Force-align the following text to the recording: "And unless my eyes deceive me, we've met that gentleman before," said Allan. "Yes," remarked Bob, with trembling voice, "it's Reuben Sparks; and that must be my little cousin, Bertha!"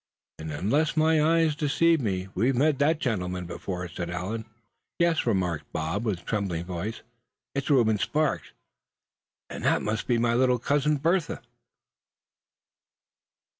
"And 0.39 0.51
unless 0.51 0.97
my 0.97 1.21
eyes 1.23 1.55
deceive 1.55 2.01
me, 2.01 2.27
we've 2.33 2.55
met 2.55 2.79
that 2.79 2.97
gentleman 2.97 3.45
before," 3.45 3.87
said 3.87 4.09
Allan. 4.09 4.45
"Yes," 4.97 5.27
remarked 5.27 5.71
Bob, 5.71 6.05
with 6.05 6.25
trembling 6.25 6.65
voice, 6.65 7.03
"it's 7.53 7.69
Reuben 7.69 7.99
Sparks; 7.99 8.47
and 9.47 9.63
that 9.63 9.83
must 9.83 10.07
be 10.07 10.17
my 10.17 10.33
little 10.33 10.57
cousin, 10.57 10.95
Bertha!" 10.97 11.43